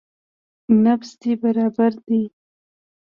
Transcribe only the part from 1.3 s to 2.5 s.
برابر ديه.